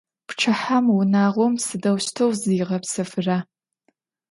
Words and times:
Pçıhem 0.27 0.85
vunağom 0.95 1.53
sıdeuşteu 1.65 2.31
ziğepsefıra? 2.41 3.37